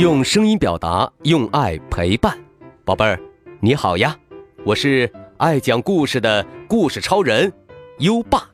[0.00, 2.34] 用声音表达，用爱陪伴，
[2.86, 3.20] 宝贝儿，
[3.60, 4.16] 你好呀！
[4.64, 7.52] 我是爱讲故事的故事超人
[7.98, 8.48] 优爸，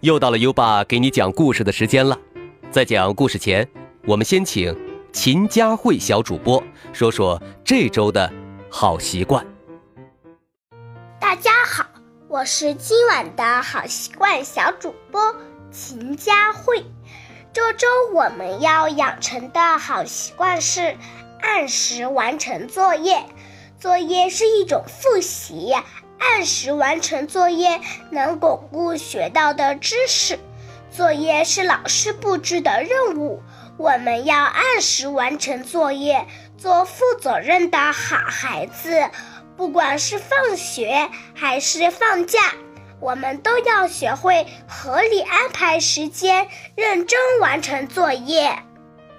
[0.00, 2.18] 又到了优爸给你讲故事的时间了。
[2.70, 3.68] 在讲故事前，
[4.06, 4.74] 我们先请
[5.12, 6.62] 秦佳慧小主播
[6.94, 8.32] 说说这周的
[8.70, 9.46] 好习惯。
[11.20, 11.84] 大家好，
[12.26, 15.20] 我是今晚的好习惯小主播
[15.70, 16.82] 秦佳慧。
[17.56, 20.94] 这周我们要养成的好习惯是
[21.40, 23.24] 按时完成作业。
[23.80, 25.74] 作业是一种复习，
[26.18, 27.80] 按时完成作业
[28.10, 30.38] 能巩固学到的知识。
[30.90, 33.40] 作业是老师布置的任务，
[33.78, 36.26] 我们要按时完成作业，
[36.58, 39.08] 做负责任的好孩子。
[39.56, 42.52] 不管是放学还是放假。
[43.00, 48.50] 我们都要学会合理安排时间，认真完成作业。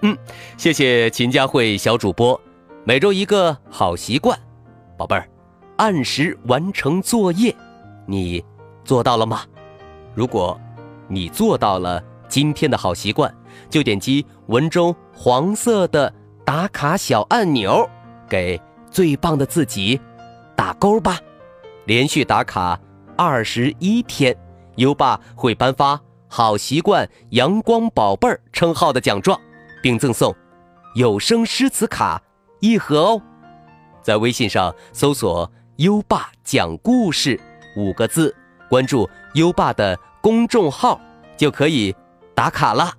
[0.01, 0.17] 嗯，
[0.57, 2.39] 谢谢秦佳慧小主播。
[2.83, 4.37] 每周一个好习惯，
[4.97, 5.27] 宝贝儿，
[5.77, 7.55] 按时完成作业，
[8.05, 8.43] 你
[8.83, 9.41] 做到了吗？
[10.15, 10.59] 如果
[11.07, 13.33] 你做到了今天的好习惯，
[13.69, 16.11] 就点击文中黄色的
[16.43, 17.87] 打卡小按钮，
[18.27, 19.99] 给最棒的自己
[20.55, 21.19] 打勾吧。
[21.85, 22.79] 连续打卡。
[23.17, 24.37] 二十一天，
[24.75, 29.39] 优爸会颁发“好习惯阳光宝贝儿”称号的奖状，
[29.81, 30.33] 并赠送
[30.93, 32.21] 有声诗词卡
[32.59, 33.21] 一盒哦。
[34.03, 37.39] 在微信上搜索“优爸讲故事”
[37.75, 38.33] 五个字，
[38.69, 41.01] 关注优爸的公众号
[41.35, 41.93] 就可以
[42.35, 42.93] 打卡了。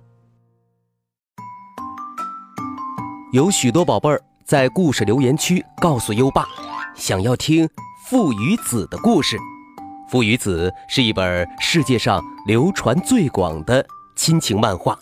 [3.31, 6.45] 有许多宝贝儿在故事留言区告诉优爸，
[6.93, 7.69] 想要听
[8.05, 9.37] 父与子的故事。
[10.09, 13.85] 《父与子》是一本世界上流传最广的
[14.15, 14.97] 亲情漫画，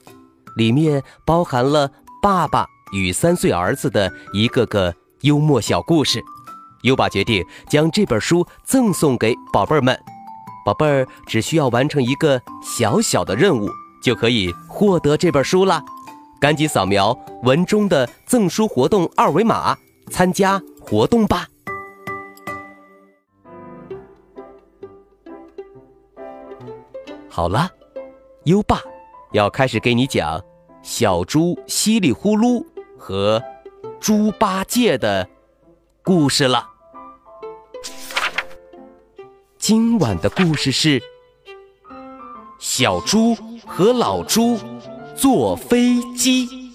[0.58, 1.90] 里面包含了
[2.22, 6.22] 爸爸与三岁儿子的一个个幽默小故事。
[6.82, 9.98] 优爸决定将这本书赠送给宝贝儿们，
[10.66, 13.70] 宝贝儿只需要完成一个小小的任务，
[14.04, 15.82] 就可以获得这本书啦！
[16.40, 19.76] 赶紧扫描文中的赠书活动二维码，
[20.12, 21.48] 参加活动吧！
[27.38, 27.70] 好了，
[28.46, 28.82] 优爸
[29.32, 30.44] 要开始给你讲
[30.82, 32.66] 小猪唏哩呼噜
[32.98, 33.40] 和
[34.00, 35.30] 猪八戒的
[36.02, 36.68] 故事了。
[39.60, 41.00] 今晚的故事是
[42.58, 43.36] 小猪
[43.68, 44.58] 和老猪
[45.16, 46.67] 坐飞机。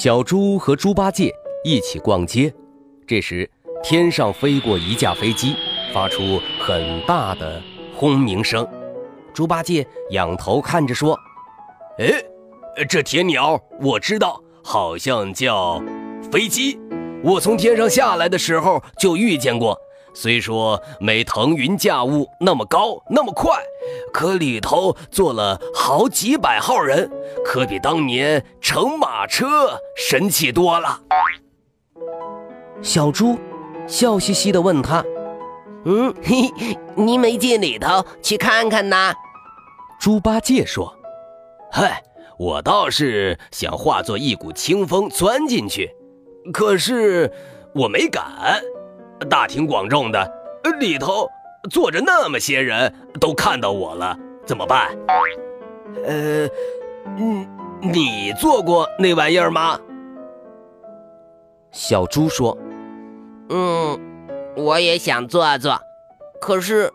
[0.00, 2.54] 小猪和猪八戒一起逛街，
[3.04, 3.50] 这时
[3.82, 5.56] 天上飞过一架飞机，
[5.92, 7.60] 发出很大的
[7.96, 8.64] 轰鸣声。
[9.34, 11.18] 猪八戒仰头看着说
[11.98, 12.12] ：“哎，
[12.88, 15.82] 这铁鸟我知道，好像叫
[16.30, 16.78] 飞机。
[17.24, 19.76] 我从天上下来的时候就遇见过。”
[20.20, 23.52] 虽说没腾云驾雾那么高那么快，
[24.12, 27.08] 可里头坐了好几百号人，
[27.44, 31.00] 可比当年乘马车神气多了。
[32.82, 33.38] 小猪
[33.86, 35.04] 笑嘻嘻地问他
[35.86, 36.50] ：“嗯，嘿，
[36.96, 39.14] 你没进里头去看看呐？”
[40.00, 40.92] 猪八戒说
[41.70, 42.02] ：“嗨，
[42.36, 45.88] 我倒是想化作一股清风钻进去，
[46.52, 47.32] 可是
[47.72, 48.60] 我没敢。”
[49.28, 50.32] 大庭广众的，
[50.78, 51.28] 里头
[51.70, 54.96] 坐着那么些人，都看到我了，怎么办？
[56.04, 56.46] 呃，
[57.16, 57.46] 嗯，
[57.80, 59.78] 你做过那玩意儿吗？
[61.72, 62.56] 小猪说
[63.50, 63.98] ：“嗯，
[64.56, 65.78] 我也想坐坐，
[66.40, 66.90] 可是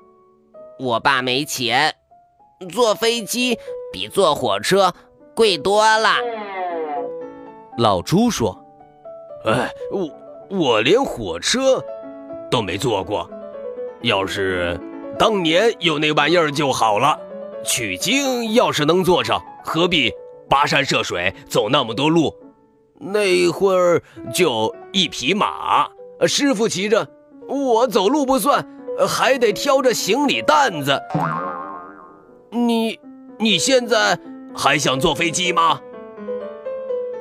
[0.79, 1.93] 我爸没钱，
[2.71, 3.59] 坐飞机
[3.91, 4.93] 比坐火车
[5.35, 6.09] 贵多了。”
[7.77, 8.57] 老猪说
[9.45, 11.83] ：“哎，我我连火车。”
[12.53, 13.27] 都没坐过，
[14.03, 14.79] 要是
[15.17, 17.17] 当年有那玩意儿就好了。
[17.65, 20.11] 取经要是能坐上，何必
[20.47, 22.31] 跋山涉水走那么多路？
[22.99, 25.87] 那会儿就一匹马，
[26.27, 27.07] 师傅骑着，
[27.47, 28.63] 我走路不算，
[29.09, 31.01] 还得挑着行李担子。
[32.51, 32.99] 你
[33.39, 34.15] 你现在
[34.55, 35.81] 还想坐飞机吗？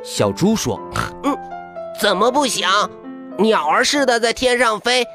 [0.03, 0.79] 小猪说
[1.25, 1.35] ：“嗯，
[1.99, 2.71] 怎么不想？
[3.39, 5.07] 鸟儿似的在天上飞。”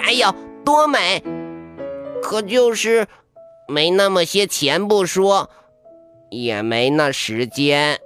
[0.00, 0.32] 该有
[0.64, 1.22] 多美！
[2.22, 3.06] 可就是
[3.66, 5.50] 没那么些钱不说，
[6.30, 7.98] 也没那时间。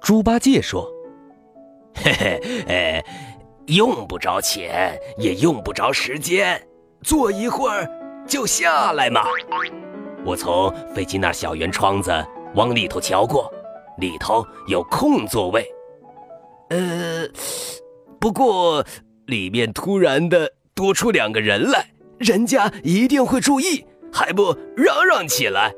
[0.00, 0.90] 猪八戒说
[1.94, 3.04] ：“嘿嘿，哎，
[3.66, 6.60] 用不着钱，也用不着时间，
[7.02, 7.88] 坐一会儿
[8.26, 9.22] 就下来嘛。
[10.24, 12.12] 我从飞机那小圆窗子
[12.54, 13.52] 往里头瞧过，
[13.98, 15.64] 里头有空座位。
[16.70, 17.28] 呃，
[18.20, 18.84] 不过
[19.26, 25.72] 里面突然的多出两个人来，人家一定会注意，还不嚷嚷起来。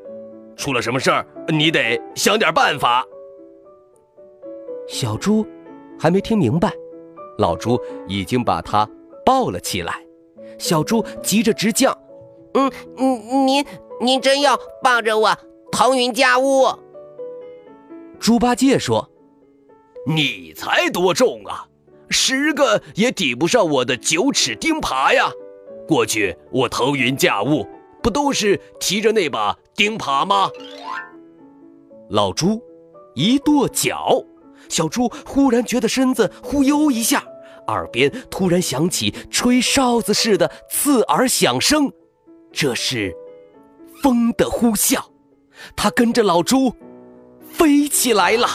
[0.56, 3.04] 出了什么事儿，你得想点办法。
[4.86, 5.44] 小猪
[5.98, 6.72] 还没听明白，
[7.38, 8.88] 老猪已经把他
[9.24, 10.00] 抱了起来。
[10.58, 11.90] 小猪急着直叫
[12.54, 13.64] ：“嗯嗯，您
[14.00, 15.36] 您真要抱着我
[15.72, 16.66] 腾云驾雾？”
[18.20, 19.10] 猪八戒说
[20.06, 21.66] ：“你才多重啊，
[22.10, 25.30] 十个也抵不上我的九齿钉耙呀！
[25.86, 27.66] 过去我腾云驾雾，
[28.02, 30.50] 不都是提着那把钉耙吗？”
[32.10, 32.62] 老猪
[33.14, 34.24] 一跺脚。
[34.68, 37.22] 小猪忽然觉得身子忽悠一下，
[37.66, 41.92] 耳边突然响起吹哨子似的刺耳响声，
[42.50, 43.14] 这是
[44.02, 44.98] 风的呼啸。
[45.76, 46.74] 它跟着老猪
[47.52, 48.48] 飞起来了。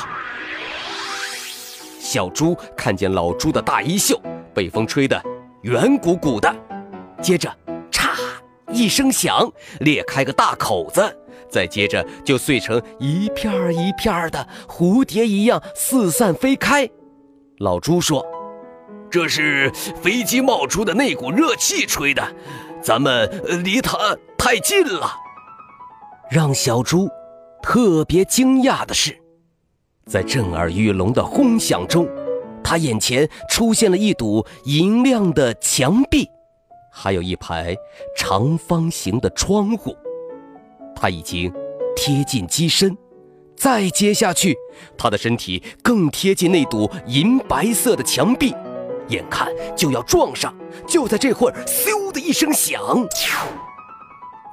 [2.11, 4.19] 小猪看见老猪的大衣袖
[4.51, 5.21] 被风吹得
[5.61, 6.51] 圆鼓鼓的，
[7.21, 7.56] 接着
[7.94, 8.17] “嚓”
[8.73, 9.47] 一声响，
[9.81, 11.15] 裂开个大口子。
[11.47, 16.89] 再接着就碎成一片儿一片儿的蝴蝶一样四散飞开。
[17.59, 18.25] 老猪说
[19.11, 19.71] ：“这是
[20.01, 22.27] 飞机冒出的那股热气吹的，
[22.81, 23.29] 咱们
[23.63, 25.11] 离它太近了。”
[26.31, 27.07] 让小猪
[27.61, 29.15] 特别惊讶的是，
[30.09, 32.09] 在震耳欲聋的轰响中，
[32.63, 36.27] 他眼前出现了一堵银亮的墙壁，
[36.91, 37.75] 还有一排
[38.17, 39.95] 长方形的窗户。
[40.95, 41.53] 他已经
[41.95, 42.97] 贴近机身，
[43.56, 44.57] 再接下去，
[44.97, 48.56] 他的身体更贴近那堵银白色的墙壁，
[49.09, 49.47] 眼看
[49.77, 50.51] 就要撞上。
[50.88, 52.81] 就在这会儿，咻的一声响，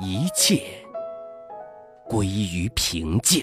[0.01, 0.63] 一切
[2.07, 3.43] 归于平静。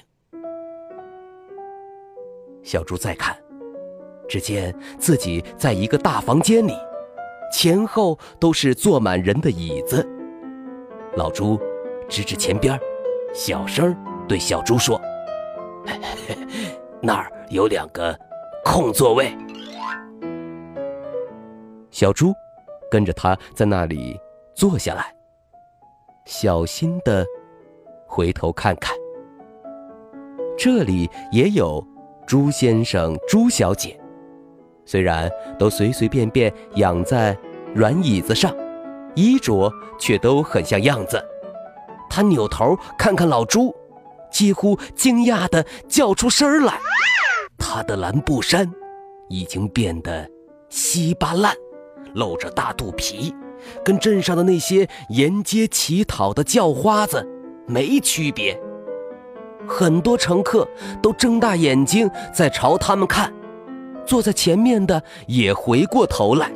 [2.63, 3.35] 小猪再看，
[4.27, 6.73] 只见自己在一个大房间里，
[7.51, 10.07] 前后都是坐满人的椅子。
[11.15, 11.59] 老猪
[12.09, 12.79] 指指前边
[13.33, 13.95] 小声
[14.27, 14.99] 对小猪说
[17.01, 18.17] ：“那儿有两个
[18.63, 19.35] 空座位。”
[21.91, 22.33] 小猪
[22.89, 24.19] 跟着他在那里
[24.55, 25.13] 坐下来，
[26.25, 27.23] 小心的
[28.07, 28.95] 回头看看，
[30.57, 31.85] 这里也有
[32.25, 33.99] 朱先生、朱小姐，
[34.85, 35.29] 虽然
[35.59, 37.37] 都随随便便养在
[37.73, 38.55] 软椅子上，
[39.15, 41.23] 衣着却都很像样子。
[42.09, 43.75] 他扭头看看老朱，
[44.31, 46.79] 几乎惊讶地叫出声来。
[47.57, 48.71] 他的蓝布衫
[49.29, 50.29] 已经变得
[50.69, 51.53] 稀巴烂，
[52.13, 53.35] 露着大肚皮，
[53.83, 57.27] 跟镇上的那些沿街乞讨的叫花子
[57.67, 58.59] 没区别。
[59.67, 60.67] 很多乘客
[61.01, 63.33] 都睁大眼睛在朝他们看，
[64.05, 66.51] 坐在前面的也回过头来。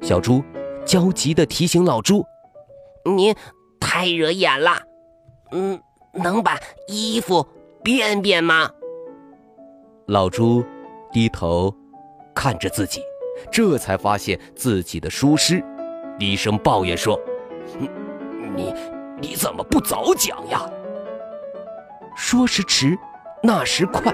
[0.00, 0.42] 小猪
[0.84, 2.24] 焦急地提醒老猪
[3.04, 3.34] ：“您。”
[3.84, 4.70] 太惹眼了，
[5.50, 5.78] 嗯，
[6.12, 7.46] 能把衣服
[7.82, 8.70] 变变吗？
[10.06, 10.64] 老猪
[11.12, 11.74] 低头
[12.32, 13.02] 看着自己，
[13.50, 15.62] 这才发现自己的疏失，
[16.16, 17.20] 低声抱怨说
[18.56, 18.72] ：“你
[19.20, 20.62] 你怎么不早讲呀？”
[22.14, 22.96] 说时迟，
[23.42, 24.12] 那时快，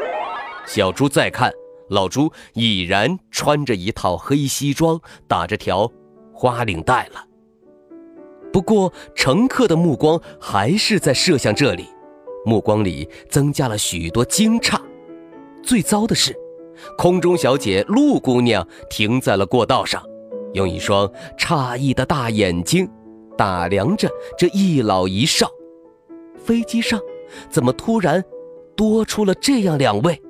[0.67, 1.53] 小猪再看，
[1.89, 5.91] 老猪已然穿着一套黑西装，打着条
[6.33, 7.25] 花领带了。
[8.53, 11.87] 不过，乘客的目光还是在射向这里，
[12.45, 14.81] 目光里增加了许多惊诧。
[15.63, 16.35] 最糟的是，
[16.97, 20.03] 空中小姐陆姑娘停在了过道上，
[20.55, 22.89] 用一双诧异的大眼睛
[23.37, 25.51] 打量着这一老一少。
[26.39, 26.99] 飞机上
[27.49, 28.23] 怎么突然
[28.77, 30.21] 多出了这样两位？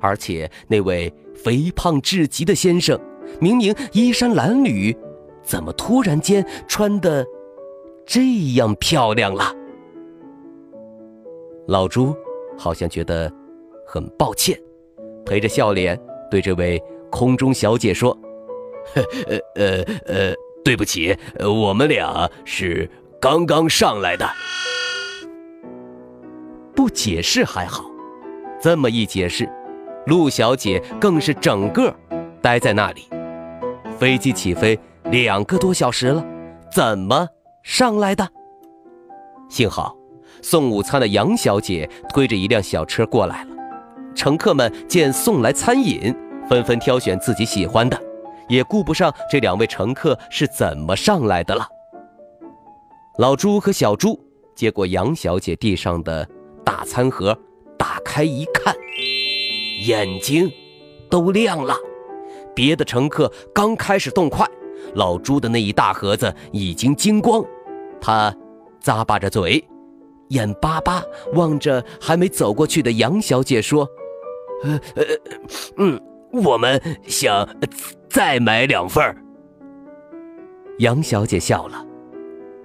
[0.00, 2.98] 而且那位肥胖至极的先生，
[3.40, 4.96] 明明衣衫褴褛，
[5.42, 7.24] 怎么突然间穿的？
[8.06, 8.20] 这
[8.56, 9.50] 样漂亮了，
[11.66, 12.14] 老朱
[12.58, 13.32] 好像觉得
[13.86, 14.60] 很抱歉，
[15.24, 15.98] 陪着笑脸
[16.30, 16.78] 对这位
[17.10, 18.12] 空中小姐说
[18.94, 22.86] ：“呵 呃呃呃，对不起，我们俩是
[23.18, 24.28] 刚刚上来的。”
[26.84, 27.82] 不解释还好，
[28.60, 29.50] 这么一解释，
[30.04, 31.90] 陆小姐更是整个
[32.42, 33.08] 待在那里。
[33.98, 36.22] 飞机起飞两个多小时了，
[36.70, 37.26] 怎么？
[37.62, 38.28] 上来的，
[39.48, 39.96] 幸好
[40.42, 43.50] 送午餐的杨小姐推着一辆小车过来了。
[44.14, 46.14] 乘客们见送来餐饮，
[46.46, 47.98] 纷纷挑选自己喜欢的，
[48.46, 51.66] 也顾不上这两位乘客是怎么上来的了。
[53.16, 54.20] 老朱和小朱
[54.54, 56.28] 接过杨小姐递上的
[56.64, 57.38] 大餐盒，
[57.78, 58.74] 打开一看，
[59.86, 60.50] 眼睛
[61.10, 61.74] 都亮了。
[62.54, 64.48] 别的乘客刚开始动筷，
[64.94, 67.44] 老朱的那一大盒子已经精光，
[68.00, 68.34] 他
[68.82, 69.64] 咂巴着嘴。
[70.28, 71.02] 眼巴巴
[71.34, 73.86] 望着还没走过去的杨小姐说
[74.64, 75.04] ：“呃呃，
[75.76, 76.00] 嗯，
[76.32, 77.46] 我们想
[78.08, 79.14] 再买两份。”
[80.78, 81.86] 杨小姐笑了，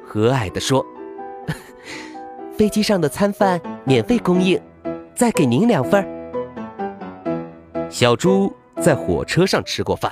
[0.06, 0.84] 和蔼地说
[2.60, 4.62] ：“飞机上的餐饭免费供应，
[5.16, 6.06] 再给您两份。”
[7.90, 10.12] 小猪在火车上吃过饭，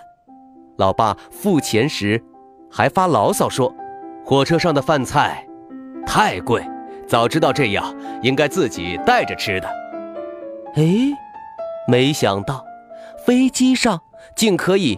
[0.77, 2.23] 老爸付钱时
[2.71, 3.75] 还发牢骚说
[4.23, 5.45] ：“火车上的饭菜
[6.05, 6.65] 太贵。”
[7.05, 9.67] 早知道这样，应该自己带着吃的。
[10.75, 10.85] 哎，
[11.85, 12.65] 没想到
[13.25, 13.99] 飞机上
[14.37, 14.97] 竟可以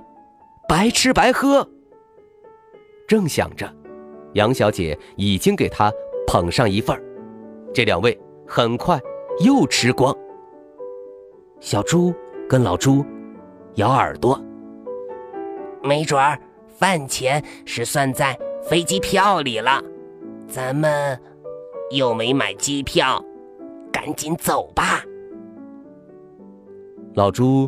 [0.68, 1.68] 白吃白喝。
[3.08, 3.68] 正想着，
[4.34, 5.92] 杨小姐已经给他
[6.28, 7.02] 捧上一份儿
[7.74, 9.00] 这两位很快
[9.44, 10.16] 又吃光。
[11.60, 12.14] 小猪
[12.48, 13.06] 跟老猪
[13.76, 14.40] 咬耳朵，
[15.84, 19.82] 没准儿饭钱是算在飞机票里了，
[20.48, 21.20] 咱们。
[21.92, 23.20] 又没买机票，
[23.92, 25.04] 赶紧走吧。
[27.16, 27.68] 老猪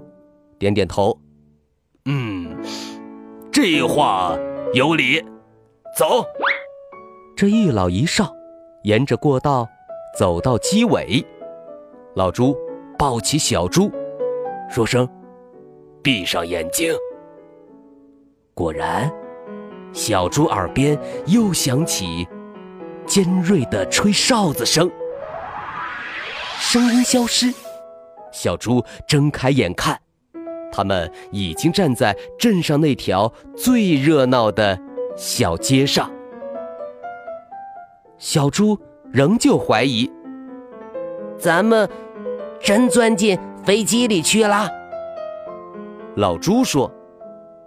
[0.60, 1.20] 点点头，
[2.06, 2.56] 嗯，
[3.52, 4.38] 这话
[4.76, 5.20] 有理。
[5.98, 6.24] 走。
[7.36, 8.32] 这一老一少
[8.84, 9.68] 沿着过道
[10.18, 11.26] 走到机尾，
[12.16, 12.56] 老朱
[12.98, 13.92] 抱起小猪，
[14.70, 15.08] 说声
[16.04, 16.94] ：“闭上眼睛。”
[18.54, 19.12] 果然，
[19.94, 22.28] 小猪耳边又响起。
[23.08, 24.90] 尖锐的吹哨子声，
[26.60, 27.54] 声音消失，
[28.32, 30.00] 小猪睁开眼看，
[30.72, 34.80] 他们已经站在镇上那条最热闹的
[35.18, 36.10] 小街上。
[38.18, 38.78] 小猪
[39.12, 40.12] 仍旧怀疑，
[41.38, 41.90] 咱们
[42.60, 44.70] 真钻进飞机里去了。
[46.16, 46.92] 老朱说：“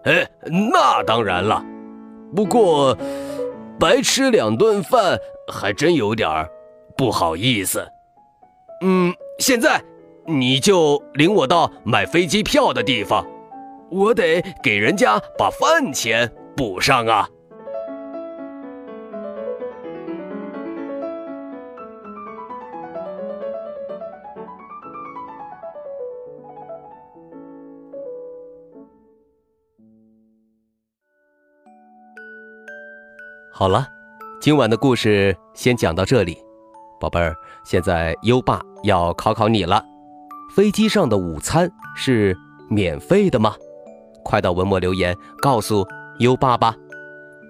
[0.05, 0.27] 哎，
[0.73, 1.65] 那当然了，
[2.35, 2.97] 不过
[3.79, 6.49] 白吃两顿饭。”还真有点儿
[6.97, 7.87] 不好意思。
[8.81, 9.79] 嗯，现在
[10.27, 13.27] 你就领我到买飞机票的地方，
[13.91, 17.29] 我得给人家把饭钱补上啊。
[33.57, 33.87] 好了。
[34.41, 36.37] 今晚的故事先讲到这里，
[36.99, 37.33] 宝贝儿，
[37.65, 39.81] 现在优爸要考考你了：
[40.57, 42.37] 飞机上的午餐是
[42.69, 43.55] 免费的吗？
[44.25, 45.87] 快到文末留言告诉
[46.19, 46.75] 优爸吧。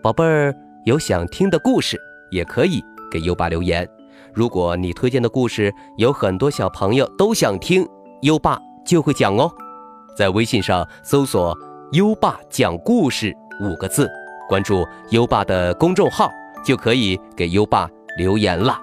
[0.02, 1.99] 宝贝儿，有想听的故事
[2.30, 3.88] 也可以给优爸留言。
[4.34, 7.88] 如果你推荐的故事有很多小朋友都想听，
[8.20, 9.50] 优爸就会讲哦。
[10.14, 11.56] 在微信上搜索
[11.92, 13.34] “优爸讲故事”
[13.64, 14.06] 五个字，
[14.48, 16.30] 关注优爸的公众号。
[16.64, 17.86] 就可以给优爸
[18.16, 18.80] 留言了。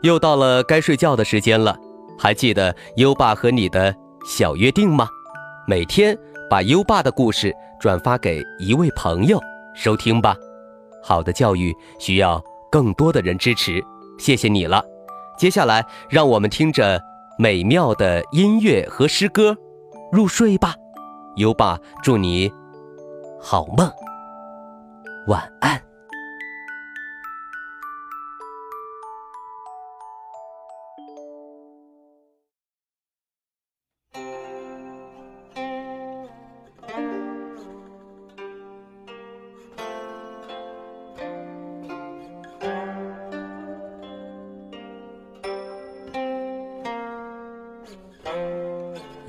[0.00, 1.76] 又到了该睡觉的时间了，
[2.18, 3.94] 还记得优爸和你的
[4.26, 5.06] 小约定吗？
[5.68, 6.16] 每天
[6.48, 9.38] 把优爸的故事转发给一位朋友
[9.74, 10.34] 收听吧。
[11.02, 12.42] 好的教育需要
[12.72, 13.84] 更多的人支持，
[14.18, 14.82] 谢谢你了。
[15.36, 16.98] 接下来，让我们听着
[17.38, 19.56] 美妙的音乐和诗歌
[20.10, 20.74] 入睡吧。
[21.36, 22.50] 优爸，祝你
[23.38, 23.90] 好梦，
[25.26, 25.85] 晚安。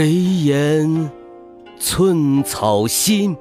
[0.00, 1.10] 谁言
[1.76, 3.36] 寸草心，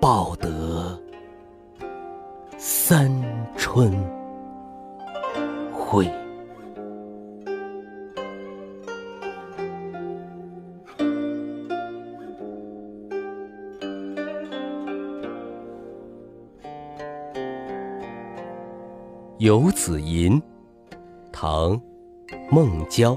[0.00, 1.00] 报得
[2.56, 3.08] 三
[3.56, 3.92] 春
[5.72, 6.06] 晖。
[19.38, 20.32] 《游子吟》
[21.30, 21.76] 唐·
[22.50, 23.16] 孟郊，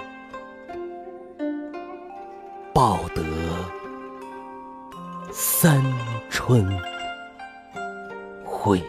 [2.81, 3.21] 报得
[5.31, 5.83] 三
[6.31, 6.67] 春
[8.43, 8.81] 晖。